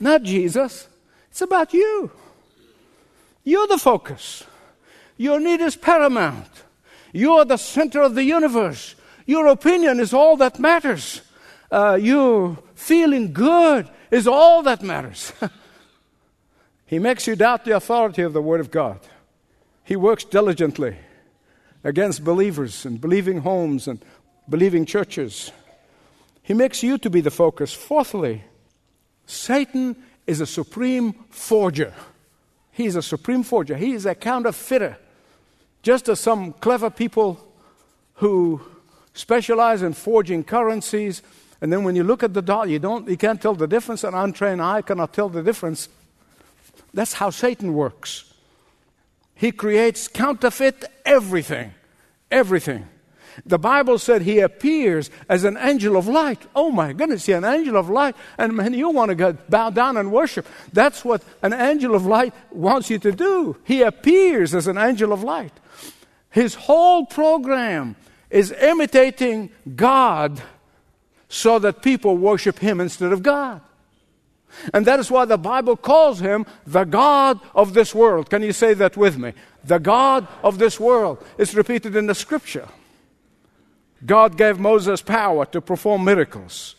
not 0.00 0.22
Jesus. 0.22 0.88
It's 1.30 1.40
about 1.40 1.72
you. 1.72 2.10
You're 3.44 3.68
the 3.68 3.78
focus. 3.78 4.44
Your 5.16 5.38
need 5.38 5.60
is 5.60 5.76
paramount. 5.76 6.50
You're 7.12 7.44
the 7.44 7.56
center 7.56 8.02
of 8.02 8.14
the 8.14 8.24
universe. 8.24 8.94
Your 9.24 9.46
opinion 9.46 10.00
is 10.00 10.12
all 10.12 10.36
that 10.38 10.58
matters. 10.58 11.20
Uh, 11.70 11.98
you 12.00 12.58
feeling 12.74 13.32
good 13.32 13.88
is 14.10 14.26
all 14.26 14.62
that 14.62 14.82
matters. 14.82 15.32
he 16.86 16.98
makes 16.98 17.26
you 17.26 17.36
doubt 17.36 17.64
the 17.64 17.76
authority 17.76 18.22
of 18.22 18.32
the 18.32 18.42
Word 18.42 18.60
of 18.60 18.70
God. 18.70 19.00
He 19.84 19.96
works 19.96 20.24
diligently 20.24 20.96
against 21.84 22.24
believers 22.24 22.84
and 22.84 23.00
believing 23.00 23.38
homes 23.38 23.86
and 23.86 24.04
believing 24.48 24.84
churches. 24.84 25.52
He 26.42 26.54
makes 26.54 26.82
you 26.82 26.98
to 26.98 27.10
be 27.10 27.20
the 27.20 27.30
focus. 27.30 27.72
Fourthly, 27.72 28.42
Satan 29.26 29.96
is 30.26 30.40
a 30.40 30.46
supreme 30.46 31.12
forger. 31.30 31.92
He 32.72 32.86
is 32.86 32.96
a 32.96 33.02
supreme 33.02 33.42
forger. 33.42 33.76
He 33.76 33.92
is 33.92 34.06
a 34.06 34.14
counterfeiter. 34.14 34.98
Just 35.82 36.08
as 36.08 36.20
some 36.20 36.52
clever 36.52 36.90
people 36.90 37.40
who 38.14 38.60
specialize 39.14 39.82
in 39.82 39.92
forging 39.92 40.44
currencies, 40.44 41.22
and 41.60 41.72
then 41.72 41.84
when 41.84 41.96
you 41.96 42.04
look 42.04 42.22
at 42.22 42.34
the 42.34 42.42
dollar, 42.42 42.66
you, 42.66 42.78
don't, 42.78 43.08
you 43.08 43.16
can't 43.16 43.40
tell 43.40 43.54
the 43.54 43.66
difference. 43.66 44.04
An 44.04 44.14
untrained 44.14 44.60
eye 44.60 44.82
cannot 44.82 45.12
tell 45.12 45.28
the 45.28 45.42
difference. 45.42 45.88
That's 46.92 47.14
how 47.14 47.30
Satan 47.30 47.74
works. 47.74 48.32
He 49.34 49.52
creates 49.52 50.08
counterfeit 50.08 50.84
everything. 51.04 51.72
Everything. 52.30 52.86
The 53.44 53.58
Bible 53.58 53.98
said 53.98 54.22
he 54.22 54.38
appears 54.38 55.10
as 55.28 55.44
an 55.44 55.58
angel 55.58 55.96
of 55.96 56.08
light. 56.08 56.40
Oh 56.54 56.70
my 56.70 56.94
goodness, 56.94 57.26
he's 57.26 57.36
an 57.36 57.44
angel 57.44 57.76
of 57.76 57.90
light. 57.90 58.16
And 58.38 58.54
man, 58.54 58.72
you 58.72 58.88
want 58.90 59.10
to 59.10 59.14
go 59.14 59.34
bow 59.48 59.70
down 59.70 59.98
and 59.98 60.10
worship. 60.10 60.46
That's 60.72 61.04
what 61.04 61.22
an 61.42 61.52
angel 61.52 61.94
of 61.94 62.06
light 62.06 62.32
wants 62.50 62.88
you 62.88 62.98
to 63.00 63.12
do. 63.12 63.56
He 63.64 63.82
appears 63.82 64.54
as 64.54 64.66
an 64.66 64.78
angel 64.78 65.12
of 65.12 65.22
light. 65.22 65.52
His 66.30 66.54
whole 66.54 67.04
program 67.04 67.96
is 68.30 68.52
imitating 68.52 69.50
God 69.74 70.42
so 71.28 71.58
that 71.58 71.82
people 71.82 72.16
worship 72.16 72.58
him 72.58 72.80
instead 72.80 73.12
of 73.12 73.22
God. 73.22 73.60
And 74.72 74.86
that 74.86 75.00
is 75.00 75.10
why 75.10 75.24
the 75.24 75.36
Bible 75.36 75.76
calls 75.76 76.20
him 76.20 76.46
the 76.66 76.84
God 76.84 77.40
of 77.54 77.74
this 77.74 77.94
world. 77.94 78.30
Can 78.30 78.42
you 78.42 78.52
say 78.52 78.74
that 78.74 78.96
with 78.96 79.18
me? 79.18 79.32
The 79.64 79.78
God 79.78 80.26
of 80.42 80.58
this 80.58 80.78
world. 80.80 81.22
It's 81.36 81.54
repeated 81.54 81.96
in 81.96 82.06
the 82.06 82.14
scripture. 82.14 82.68
God 84.04 84.36
gave 84.36 84.58
Moses 84.58 85.02
power 85.02 85.46
to 85.46 85.60
perform 85.60 86.04
miracles. 86.04 86.76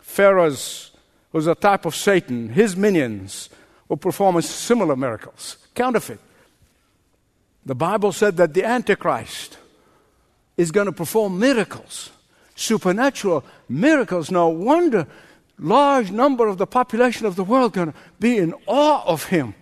Pharaoh's 0.00 0.90
was 1.32 1.46
a 1.46 1.54
type 1.54 1.86
of 1.86 1.94
Satan. 1.94 2.48
His 2.48 2.76
minions 2.76 3.48
will 3.88 3.96
perform 3.96 4.40
similar 4.42 4.96
miracles. 4.96 5.56
Counterfeit. 5.74 6.18
The 7.64 7.74
Bible 7.74 8.12
said 8.12 8.36
that 8.38 8.54
the 8.54 8.64
Antichrist 8.64 9.58
is 10.56 10.72
going 10.72 10.86
to 10.86 10.92
perform 10.92 11.38
miracles, 11.38 12.10
supernatural 12.60 13.44
miracles. 13.68 14.30
No 14.30 14.48
wonder 14.48 15.06
large 15.58 16.10
number 16.10 16.48
of 16.48 16.58
the 16.58 16.66
population 16.66 17.26
of 17.26 17.36
the 17.36 17.44
world 17.44 17.74
going 17.74 17.92
to 17.92 17.98
be 18.18 18.38
in 18.38 18.54
awe 18.66 19.04
of 19.06 19.24
him. 19.24 19.54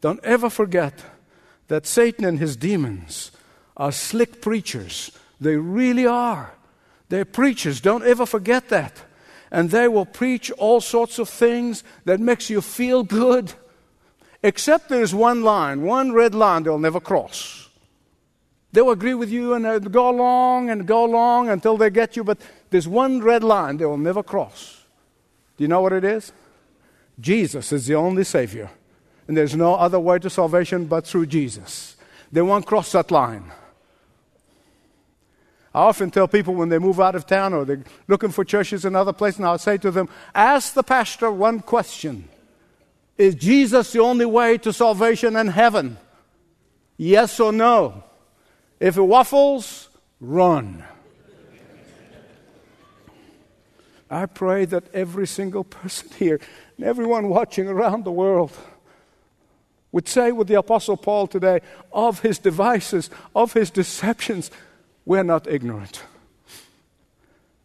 Don't 0.00 0.22
ever 0.24 0.50
forget 0.50 1.04
that 1.68 1.86
Satan 1.86 2.24
and 2.24 2.38
his 2.38 2.56
demons 2.56 3.32
are 3.76 3.92
slick 3.92 4.40
preachers 4.40 5.10
they 5.42 5.56
really 5.56 6.06
are. 6.06 6.54
They're 7.08 7.24
preachers. 7.24 7.80
Don't 7.80 8.04
ever 8.04 8.24
forget 8.24 8.68
that. 8.68 9.02
And 9.50 9.70
they 9.70 9.88
will 9.88 10.06
preach 10.06 10.50
all 10.52 10.80
sorts 10.80 11.18
of 11.18 11.28
things 11.28 11.84
that 12.04 12.20
makes 12.20 12.48
you 12.48 12.60
feel 12.60 13.02
good. 13.02 13.52
Except 14.42 14.88
there's 14.88 15.14
one 15.14 15.42
line, 15.42 15.82
one 15.82 16.12
red 16.12 16.34
line 16.34 16.62
they'll 16.62 16.78
never 16.78 17.00
cross. 17.00 17.61
They'll 18.72 18.90
agree 18.90 19.14
with 19.14 19.30
you 19.30 19.52
and 19.52 19.92
go 19.92 20.08
along 20.08 20.70
and 20.70 20.86
go 20.86 21.04
along 21.04 21.50
until 21.50 21.76
they 21.76 21.90
get 21.90 22.16
you, 22.16 22.24
but 22.24 22.38
there's 22.70 22.88
one 22.88 23.20
red 23.20 23.44
line 23.44 23.76
they 23.76 23.84
will 23.84 23.98
never 23.98 24.22
cross. 24.22 24.84
Do 25.56 25.64
you 25.64 25.68
know 25.68 25.82
what 25.82 25.92
it 25.92 26.04
is? 26.04 26.32
Jesus 27.20 27.70
is 27.70 27.86
the 27.86 27.94
only 27.94 28.24
Savior. 28.24 28.70
And 29.28 29.36
there's 29.36 29.54
no 29.54 29.74
other 29.74 30.00
way 30.00 30.18
to 30.18 30.30
salvation 30.30 30.86
but 30.86 31.06
through 31.06 31.26
Jesus. 31.26 31.96
They 32.32 32.42
won't 32.42 32.66
cross 32.66 32.92
that 32.92 33.10
line. 33.10 33.44
I 35.74 35.82
often 35.82 36.10
tell 36.10 36.28
people 36.28 36.54
when 36.54 36.68
they 36.68 36.78
move 36.78 37.00
out 37.00 37.14
of 37.14 37.26
town 37.26 37.54
or 37.54 37.64
they're 37.64 37.84
looking 38.08 38.30
for 38.30 38.44
churches 38.44 38.84
in 38.84 38.96
other 38.96 39.12
places, 39.12 39.38
and 39.38 39.48
I'll 39.48 39.58
say 39.58 39.78
to 39.78 39.90
them, 39.90 40.08
ask 40.34 40.74
the 40.74 40.82
pastor 40.82 41.30
one 41.30 41.60
question 41.60 42.28
Is 43.16 43.34
Jesus 43.34 43.92
the 43.92 44.00
only 44.00 44.26
way 44.26 44.58
to 44.58 44.72
salvation 44.72 45.36
and 45.36 45.50
heaven? 45.50 45.98
Yes 46.96 47.38
or 47.40 47.52
no? 47.52 48.04
If 48.82 48.96
it 48.96 49.02
waffles, 49.02 49.90
run. 50.20 50.82
I 54.10 54.26
pray 54.26 54.64
that 54.64 54.92
every 54.92 55.28
single 55.28 55.62
person 55.62 56.10
here 56.18 56.40
and 56.76 56.84
everyone 56.84 57.28
watching 57.28 57.68
around 57.68 58.02
the 58.02 58.10
world 58.10 58.50
would 59.92 60.08
say 60.08 60.32
with 60.32 60.48
the 60.48 60.54
Apostle 60.54 60.96
Paul 60.96 61.28
today 61.28 61.60
of 61.92 62.22
his 62.22 62.40
devices, 62.40 63.08
of 63.36 63.52
his 63.52 63.70
deceptions, 63.70 64.50
we're 65.06 65.22
not 65.22 65.46
ignorant. 65.46 66.02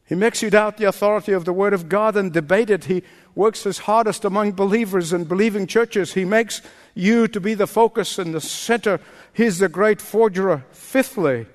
He 0.07 0.15
makes 0.15 0.41
you 0.41 0.49
doubt 0.49 0.77
the 0.77 0.85
authority 0.85 1.33
of 1.33 1.45
the 1.45 1.53
Word 1.53 1.73
of 1.73 1.89
God 1.89 2.15
and 2.15 2.31
debate 2.31 2.69
it. 2.69 2.85
He 2.85 3.03
works 3.35 3.63
his 3.63 3.79
hardest 3.79 4.23
among 4.23 4.53
believers 4.53 5.11
and 5.11 5.27
believing 5.27 5.67
churches. 5.67 6.13
He 6.13 6.23
makes 6.23 6.61
you 6.95 7.27
to 7.27 7.41
be 7.41 7.53
the 7.53 7.67
focus 7.67 8.17
and 8.17 8.33
the 8.33 8.41
center. 8.41 9.01
He's 9.33 9.59
the 9.59 9.67
great 9.67 10.01
forger. 10.01 10.63
Fifthly, 10.71 11.45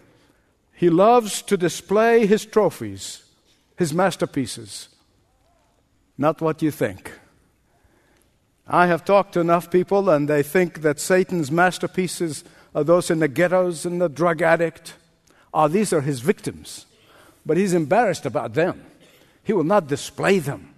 he 0.75 0.91
loves 0.91 1.41
to 1.43 1.57
display 1.57 2.27
his 2.27 2.45
trophies, 2.45 3.25
his 3.77 3.95
masterpieces, 3.95 4.91
not 6.19 6.43
what 6.43 6.61
you 6.61 6.71
think. 6.71 7.11
I 8.69 8.87
have 8.87 9.05
talked 9.05 9.33
to 9.35 9.41
enough 9.41 9.71
people, 9.71 10.11
and 10.11 10.29
they 10.29 10.43
think 10.43 10.83
that 10.83 11.01
Satan's 11.01 11.51
masterpieces 11.51 12.45
are 12.75 12.85
those 12.85 13.11
in 13.11 13.19
the 13.19 13.29
ghettos 13.29 13.87
and 13.87 14.01
the 14.01 14.09
drug 14.09 14.43
addict 14.43 14.95
oh, 15.55 15.69
these 15.69 15.93
are 15.93 16.01
his 16.01 16.21
victims. 16.21 16.87
But 17.45 17.57
he's 17.57 17.75
embarrassed 17.75 18.27
about 18.27 18.55
them. 18.55 18.85
He 19.45 19.53
will 19.53 19.65
not 19.65 19.89
display 19.89 20.39
them. 20.39 20.75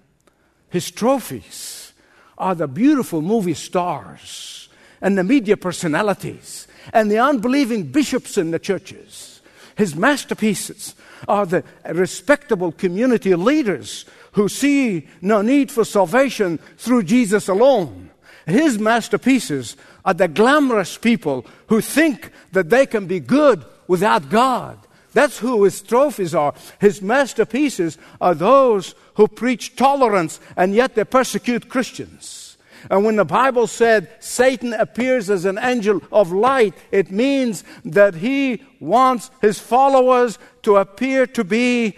His 0.71 0.91
trophies 0.91 1.93
are 2.39 2.55
the 2.55 2.67
beautiful 2.67 3.23
movie 3.23 3.55
stars 3.55 4.69
and 5.01 5.17
the 5.17 5.25
media 5.25 5.57
personalities 5.57 6.67
and 6.93 7.11
the 7.11 7.19
unbelieving 7.19 7.85
bishops 7.85 8.37
in 8.39 8.51
the 8.51 8.59
churches 8.59 9.35
his 9.77 9.97
masterpieces 9.97 10.95
are 11.27 11.47
the 11.47 11.65
respectable 11.89 12.73
community 12.73 13.35
leaders 13.35 14.05
who 14.33 14.49
see 14.49 15.09
no 15.21 15.43
need 15.43 15.71
for 15.71 15.85
salvation 15.85 16.59
through 16.77 17.05
Jesus 17.05 17.49
alone. 17.49 18.11
His 18.47 18.79
masterpieces 18.79 19.77
are 20.05 20.15
the 20.15 20.29
glamorous 20.29 20.99
people 20.99 21.47
who 21.69 21.81
think 21.81 22.31
that 22.53 22.71
they 22.71 22.87
can 22.87 23.07
be 23.07 23.21
good 23.21 23.65
without 23.89 24.29
God. 24.29 24.79
That's 25.15 25.39
who 25.39 25.65
his 25.65 25.81
trophies 25.81 26.35
are. 26.35 26.55
His 26.81 27.01
masterpieces 27.01 27.97
are 28.21 28.35
those 28.35 28.95
who 29.15 29.29
preach 29.29 29.77
tolerance 29.77 30.41
and 30.57 30.75
yet 30.75 30.95
they 30.95 31.05
persecute 31.05 31.69
Christians. 31.69 32.59
And 32.91 33.05
when 33.05 33.17
the 33.17 33.25
Bible 33.25 33.67
said 33.67 34.11
Satan 34.21 34.75
appears 34.75 35.31
as 35.31 35.47
an 35.47 35.59
angel 35.59 36.03
of 36.13 36.33
light, 36.33 36.75
it 36.91 37.11
means 37.11 37.65
that 37.85 38.17
he 38.17 38.63
wants 38.79 39.31
his 39.41 39.59
followers 39.59 40.39
to 40.63 40.77
appear 40.77 41.27
to 41.29 41.45
be 41.45 41.97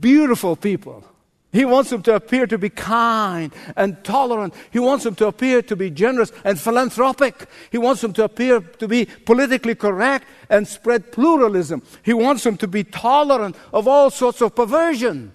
beautiful 0.00 0.54
people 0.54 1.04
he 1.50 1.64
wants 1.64 1.88
them 1.88 2.02
to 2.02 2.14
appear 2.14 2.46
to 2.46 2.58
be 2.58 2.68
kind 2.68 3.54
and 3.74 4.02
tolerant. 4.04 4.52
He 4.70 4.78
wants 4.78 5.04
them 5.04 5.14
to 5.14 5.28
appear 5.28 5.62
to 5.62 5.76
be 5.76 5.90
generous 5.90 6.30
and 6.44 6.60
philanthropic. 6.60 7.48
He 7.70 7.78
wants 7.78 8.02
them 8.02 8.12
to 8.14 8.24
appear 8.24 8.60
to 8.60 8.86
be 8.88 9.06
politically 9.06 9.74
correct 9.74 10.26
and 10.50 10.68
spread 10.68 11.10
pluralism. 11.10 11.82
He 12.02 12.12
wants 12.12 12.44
them 12.44 12.58
to 12.58 12.68
be 12.68 12.84
tolerant 12.84 13.56
of 13.72 13.88
all 13.88 14.10
sorts 14.10 14.42
of 14.42 14.54
perversion. 14.54 15.32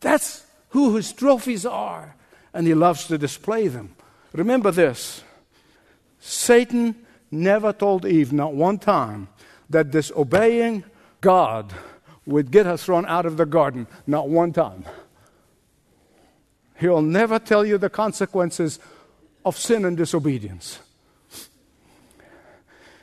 That's 0.00 0.46
who 0.70 0.96
his 0.96 1.12
trophies 1.12 1.66
are. 1.66 2.16
And 2.54 2.66
he 2.66 2.72
loves 2.72 3.06
to 3.08 3.18
display 3.18 3.68
them. 3.68 3.94
Remember 4.32 4.70
this 4.70 5.22
Satan 6.18 6.94
never 7.30 7.74
told 7.74 8.06
Eve, 8.06 8.32
not 8.32 8.54
one 8.54 8.78
time, 8.78 9.28
that 9.68 9.90
disobeying 9.90 10.84
God 11.20 11.74
would 12.24 12.50
get 12.50 12.64
her 12.64 12.78
thrown 12.78 13.04
out 13.04 13.26
of 13.26 13.36
the 13.36 13.44
garden. 13.44 13.86
Not 14.06 14.30
one 14.30 14.54
time. 14.54 14.86
He 16.78 16.88
will 16.88 17.02
never 17.02 17.38
tell 17.38 17.64
you 17.64 17.78
the 17.78 17.90
consequences 17.90 18.78
of 19.44 19.56
sin 19.56 19.84
and 19.84 19.96
disobedience. 19.96 20.80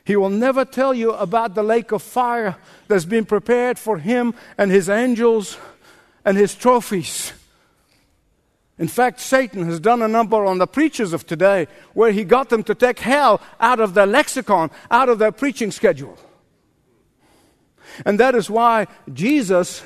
He 0.06 0.16
will 0.16 0.30
never 0.30 0.66
tell 0.66 0.94
you 0.94 1.14
about 1.14 1.56
the 1.56 1.64
lake 1.64 1.92
of 1.92 2.02
fire 2.02 2.58
that's 2.88 3.06
been 3.06 3.26
prepared 3.26 3.80
for 3.80 3.98
him 3.98 4.34
and 4.58 4.70
his 4.70 4.90
angels 4.90 5.58
and 6.26 6.38
his 6.38 6.56
trophies. 6.56 7.32
In 8.78 8.88
fact, 8.88 9.20
Satan 9.20 9.66
has 9.66 9.80
done 9.80 10.02
a 10.02 10.08
number 10.08 10.46
on 10.46 10.58
the 10.58 10.68
preachers 10.68 11.14
of 11.14 11.26
today 11.26 11.68
where 11.94 12.12
he 12.12 12.24
got 12.24 12.50
them 12.50 12.64
to 12.64 12.76
take 12.76 13.00
hell 13.00 13.40
out 13.60 13.80
of 13.80 13.94
their 13.94 14.06
lexicon, 14.06 14.72
out 14.92 15.10
of 15.10 15.20
their 15.20 15.32
preaching 15.32 15.72
schedule. 15.72 16.18
And 18.06 18.20
that 18.20 18.36
is 18.36 18.50
why 18.50 18.88
Jesus 19.14 19.84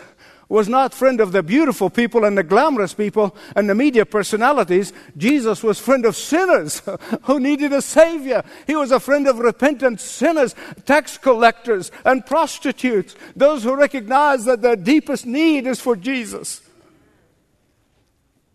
was 0.49 0.69
not 0.69 0.93
friend 0.93 1.19
of 1.19 1.33
the 1.33 1.43
beautiful 1.43 1.89
people 1.89 2.23
and 2.23 2.37
the 2.37 2.43
glamorous 2.43 2.93
people 2.93 3.35
and 3.55 3.69
the 3.69 3.75
media 3.75 4.05
personalities. 4.05 4.93
Jesus 5.17 5.61
was 5.61 5.79
friend 5.79 6.05
of 6.05 6.15
sinners 6.15 6.81
who 7.23 7.39
needed 7.39 7.73
a 7.73 7.81
savior. 7.81 8.43
He 8.65 8.75
was 8.75 8.91
a 8.91 8.99
friend 8.99 9.27
of 9.27 9.39
repentant 9.39 9.99
sinners, 9.99 10.55
tax 10.85 11.17
collectors 11.17 11.91
and 12.05 12.25
prostitutes, 12.25 13.15
those 13.35 13.63
who 13.63 13.75
recognize 13.75 14.45
that 14.45 14.61
their 14.61 14.77
deepest 14.77 15.25
need 15.25 15.67
is 15.67 15.81
for 15.81 15.95
Jesus. 15.95 16.61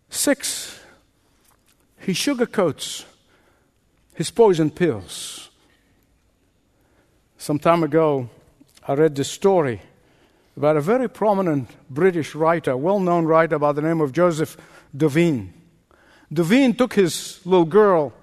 Six, 0.09 0.79
he 1.99 2.13
sugarcoats 2.13 3.05
his 4.15 4.31
poison 4.31 4.71
pills. 4.71 5.49
Some 7.37 7.59
time 7.59 7.83
ago, 7.83 8.29
I 8.87 8.93
read 8.93 9.15
this 9.15 9.29
story 9.29 9.81
about 10.55 10.77
a 10.77 10.81
very 10.81 11.09
prominent 11.09 11.69
British 11.89 12.35
writer, 12.35 12.77
well 12.77 12.99
known 12.99 13.25
writer 13.25 13.57
by 13.57 13.71
the 13.71 13.81
name 13.81 14.01
of 14.01 14.11
Joseph 14.11 14.57
Duveen. 14.95 15.49
Duveen 16.31 16.77
took 16.77 16.93
his 16.93 17.39
little 17.45 17.65
girl 17.65 18.13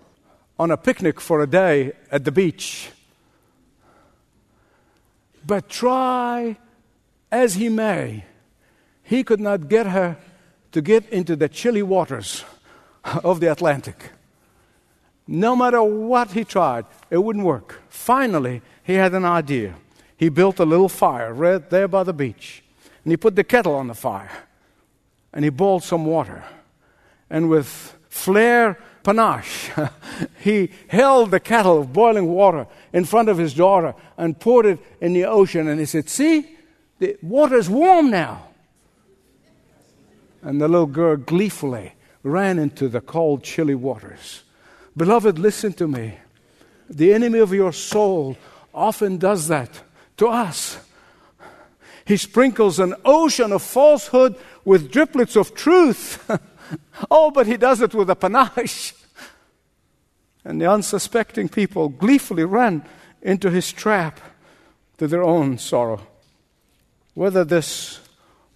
on 0.59 0.71
a 0.71 0.77
picnic 0.77 1.21
for 1.21 1.43
a 1.43 1.47
day 1.47 1.93
at 2.11 2.25
the 2.25 2.33
beach. 2.33 2.91
But 5.47 5.69
try 5.69 6.57
as 7.33 7.55
he 7.55 7.69
may, 7.69 8.25
he 9.03 9.25
could 9.25 9.41
not 9.41 9.69
get 9.69 9.87
her 9.87 10.17
to 10.73 10.83
get 10.83 11.09
into 11.09 11.35
the 11.37 11.49
chilly 11.49 11.83
waters 11.83 12.45
of 13.25 13.41
the 13.41 13.51
Atlantic. 13.51 14.11
No 15.27 15.55
matter 15.57 15.83
what 15.83 16.33
he 16.33 16.45
tried, 16.45 16.87
it 17.09 17.19
wouldn't 17.19 17.45
work. 17.45 17.81
Finally, 17.89 18.63
he 18.83 18.95
had 18.95 19.15
an 19.15 19.25
idea 19.25 19.75
he 20.21 20.29
built 20.29 20.61
a 20.61 20.67
little 20.67 20.91
fire 20.91 21.33
right 21.33 21.71
there 21.71 21.89
by 21.89 22.03
the 22.03 22.13
beach. 22.13 22.63
And 23.05 23.11
he 23.11 23.17
put 23.17 23.37
the 23.37 23.43
kettle 23.43 23.75
on 23.75 23.87
the 23.87 23.95
fire. 23.95 24.31
And 25.33 25.47
he 25.47 25.49
boiled 25.49 25.83
some 25.83 26.05
water. 26.05 26.45
And 27.31 27.49
with 27.49 27.97
flair 28.11 28.79
panache, 29.03 29.71
he 30.41 30.73
held 30.89 31.31
the 31.31 31.41
kettle 31.41 31.81
of 31.81 31.95
boiling 31.95 32.27
water 32.27 32.67
in 32.93 33.07
front 33.07 33.31
of 33.31 33.39
his 33.39 33.55
daughter 33.55 33.95
and 34.19 34.39
poured 34.39 34.67
it 34.67 34.79
in 35.01 35.15
the 35.15 35.25
ocean. 35.25 35.67
And 35.69 35.81
he 35.81 35.87
said, 35.87 36.11
See, 36.11 36.55
the 36.99 37.17
water 37.23 37.57
is 37.57 37.71
warm 37.71 38.11
now. 38.11 38.49
And 40.43 40.61
the 40.61 40.69
little 40.69 40.85
girl 40.85 41.17
gleefully 41.17 41.95
ran 42.23 42.59
into 42.59 42.91
the 42.91 43.01
cold, 43.01 43.43
chilly 43.43 43.75
waters. 43.75 44.43
Beloved, 44.95 45.39
listen 45.39 45.73
to 45.73 45.89
me. 45.89 46.19
The 46.91 47.15
enemy 47.15 47.39
of 47.39 47.55
your 47.55 47.73
soul 47.73 48.37
often 48.75 49.17
does 49.17 49.49
that 49.49 49.81
to 50.21 50.29
us. 50.29 50.79
He 52.05 52.17
sprinkles 52.17 52.79
an 52.79 52.95
ocean 53.05 53.53
of 53.53 53.63
falsehood 53.63 54.37
with 54.65 54.93
driplets 54.93 55.35
of 55.35 55.55
truth. 55.55 56.31
oh, 57.11 57.31
but 57.31 57.47
he 57.47 57.57
does 57.57 57.81
it 57.81 57.95
with 57.95 58.11
a 58.11 58.15
panache. 58.15 58.95
And 60.45 60.61
the 60.61 60.71
unsuspecting 60.71 61.49
people 61.49 61.89
gleefully 61.89 62.45
run 62.45 62.85
into 63.23 63.51
his 63.51 63.73
trap 63.73 64.21
to 64.99 65.07
their 65.07 65.23
own 65.23 65.57
sorrow. 65.59 66.01
Whether 67.15 67.45
this 67.45 68.01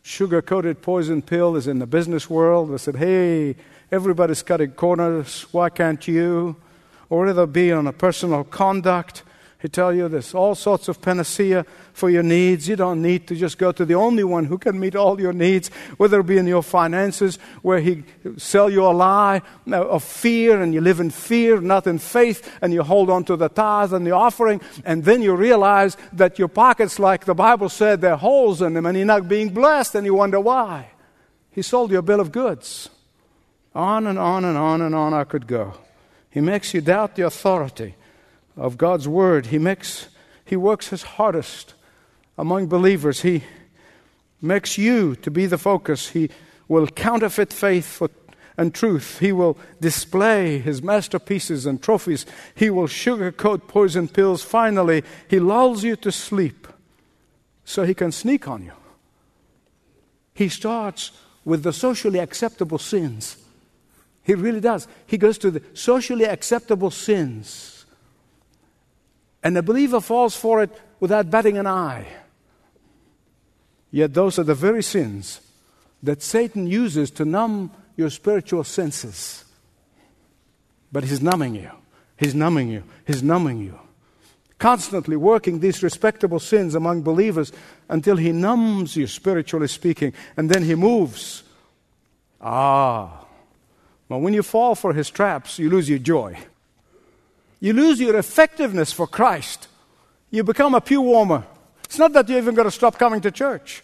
sugar 0.02 0.42
coated 0.42 0.82
poison 0.82 1.22
pill 1.22 1.56
is 1.56 1.66
in 1.66 1.78
the 1.78 1.86
business 1.86 2.28
world, 2.28 2.72
they 2.72 2.78
said, 2.78 2.96
hey, 2.96 3.56
everybody's 3.90 4.42
cutting 4.42 4.72
corners, 4.72 5.46
why 5.52 5.70
can't 5.70 6.06
you? 6.06 6.56
Or 7.08 7.24
whether 7.24 7.44
it 7.44 7.52
be 7.52 7.72
on 7.72 7.86
a 7.86 7.92
personal 7.92 8.44
conduct, 8.44 9.22
he 9.64 9.68
tell 9.70 9.94
you 9.94 10.10
there's 10.10 10.34
all 10.34 10.54
sorts 10.54 10.88
of 10.88 11.00
panacea 11.00 11.64
for 11.94 12.10
your 12.10 12.22
needs. 12.22 12.68
You 12.68 12.76
don't 12.76 13.00
need 13.00 13.26
to 13.28 13.34
just 13.34 13.56
go 13.56 13.72
to 13.72 13.86
the 13.86 13.94
only 13.94 14.22
one 14.22 14.44
who 14.44 14.58
can 14.58 14.78
meet 14.78 14.94
all 14.94 15.18
your 15.18 15.32
needs, 15.32 15.70
whether 15.96 16.20
it 16.20 16.26
be 16.26 16.36
in 16.36 16.46
your 16.46 16.62
finances, 16.62 17.38
where 17.62 17.80
he 17.80 18.04
sell 18.36 18.68
you 18.68 18.84
a 18.84 18.92
lie 18.92 19.40
of 19.72 20.04
fear, 20.04 20.60
and 20.60 20.74
you 20.74 20.82
live 20.82 21.00
in 21.00 21.08
fear, 21.08 21.62
not 21.62 21.86
in 21.86 21.98
faith, 21.98 22.58
and 22.60 22.74
you 22.74 22.82
hold 22.82 23.08
on 23.08 23.24
to 23.24 23.36
the 23.36 23.48
tithe 23.48 23.94
and 23.94 24.06
the 24.06 24.10
offering, 24.10 24.60
and 24.84 25.02
then 25.02 25.22
you 25.22 25.34
realize 25.34 25.96
that 26.12 26.38
your 26.38 26.48
pockets, 26.48 26.98
like 26.98 27.24
the 27.24 27.34
Bible 27.34 27.70
said, 27.70 28.02
there 28.02 28.12
are 28.12 28.18
holes 28.18 28.60
in 28.60 28.74
them, 28.74 28.84
and 28.84 28.98
you're 28.98 29.06
not 29.06 29.28
being 29.28 29.48
blessed, 29.48 29.94
and 29.94 30.04
you 30.04 30.12
wonder 30.12 30.40
why. 30.40 30.90
He 31.50 31.62
sold 31.62 31.90
you 31.90 31.96
a 31.96 32.02
bill 32.02 32.20
of 32.20 32.32
goods. 32.32 32.90
On 33.74 34.06
and 34.06 34.18
on 34.18 34.44
and 34.44 34.58
on 34.58 34.82
and 34.82 34.94
on 34.94 35.14
I 35.14 35.24
could 35.24 35.46
go. 35.46 35.72
He 36.28 36.42
makes 36.42 36.74
you 36.74 36.82
doubt 36.82 37.16
the 37.16 37.24
authority 37.24 37.94
of 38.56 38.78
God's 38.78 39.08
word. 39.08 39.46
He 39.46 39.58
makes 39.58 40.08
he 40.44 40.56
works 40.56 40.88
his 40.88 41.02
hardest 41.02 41.74
among 42.36 42.66
believers. 42.66 43.22
He 43.22 43.44
makes 44.42 44.76
you 44.76 45.16
to 45.16 45.30
be 45.30 45.46
the 45.46 45.58
focus. 45.58 46.10
He 46.10 46.30
will 46.68 46.86
counterfeit 46.86 47.52
faith 47.52 48.02
and 48.56 48.74
truth. 48.74 49.18
He 49.20 49.32
will 49.32 49.56
display 49.80 50.58
his 50.58 50.82
masterpieces 50.82 51.66
and 51.66 51.82
trophies. 51.82 52.26
He 52.54 52.68
will 52.70 52.86
sugarcoat 52.86 53.68
poison 53.68 54.08
pills. 54.08 54.42
Finally, 54.42 55.02
he 55.28 55.40
lulls 55.40 55.82
you 55.82 55.96
to 55.96 56.12
sleep 56.12 56.68
so 57.64 57.84
he 57.84 57.94
can 57.94 58.12
sneak 58.12 58.46
on 58.46 58.64
you. 58.64 58.72
He 60.34 60.48
starts 60.48 61.12
with 61.44 61.62
the 61.62 61.72
socially 61.72 62.18
acceptable 62.18 62.78
sins. 62.78 63.38
He 64.22 64.34
really 64.34 64.60
does. 64.60 64.88
He 65.06 65.16
goes 65.16 65.38
to 65.38 65.50
the 65.50 65.62
socially 65.74 66.24
acceptable 66.24 66.90
sins 66.90 67.73
and 69.44 69.54
the 69.54 69.62
believer 69.62 70.00
falls 70.00 70.34
for 70.34 70.62
it 70.62 70.70
without 70.98 71.30
batting 71.30 71.58
an 71.58 71.66
eye. 71.66 72.06
Yet 73.90 74.14
those 74.14 74.38
are 74.38 74.44
the 74.44 74.54
very 74.54 74.82
sins 74.82 75.42
that 76.02 76.22
Satan 76.22 76.66
uses 76.66 77.10
to 77.12 77.24
numb 77.24 77.70
your 77.94 78.10
spiritual 78.10 78.64
senses. 78.64 79.44
But 80.90 81.04
he's 81.04 81.20
numbing 81.22 81.54
you. 81.54 81.70
He's 82.16 82.34
numbing 82.34 82.70
you. 82.70 82.84
He's 83.06 83.22
numbing 83.22 83.60
you. 83.60 83.78
Constantly 84.58 85.16
working 85.16 85.60
these 85.60 85.82
respectable 85.82 86.40
sins 86.40 86.74
among 86.74 87.02
believers 87.02 87.52
until 87.88 88.16
he 88.16 88.32
numbs 88.32 88.96
you, 88.96 89.06
spiritually 89.06 89.68
speaking, 89.68 90.14
and 90.36 90.50
then 90.50 90.62
he 90.62 90.74
moves. 90.74 91.42
Ah. 92.40 93.26
Well, 94.08 94.20
when 94.20 94.32
you 94.32 94.42
fall 94.42 94.74
for 94.74 94.94
his 94.94 95.10
traps, 95.10 95.58
you 95.58 95.68
lose 95.68 95.88
your 95.88 95.98
joy. 95.98 96.38
You 97.64 97.72
lose 97.72 97.98
your 97.98 98.14
effectiveness 98.18 98.92
for 98.92 99.06
Christ. 99.06 99.68
You 100.30 100.44
become 100.44 100.74
a 100.74 100.82
pew 100.82 101.00
warmer. 101.00 101.46
It's 101.84 101.98
not 101.98 102.12
that 102.12 102.28
you're 102.28 102.36
even 102.36 102.54
going 102.54 102.66
to 102.66 102.70
stop 102.70 102.98
coming 102.98 103.22
to 103.22 103.30
church. 103.30 103.82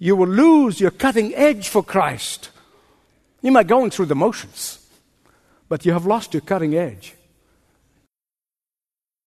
You 0.00 0.16
will 0.16 0.26
lose 0.26 0.80
your 0.80 0.90
cutting 0.90 1.32
edge 1.36 1.68
for 1.68 1.84
Christ. 1.84 2.50
You 3.42 3.52
might 3.52 3.68
go 3.68 3.88
through 3.90 4.06
the 4.06 4.16
motions, 4.16 4.84
but 5.68 5.86
you 5.86 5.92
have 5.92 6.04
lost 6.04 6.34
your 6.34 6.40
cutting 6.40 6.74
edge. 6.74 7.14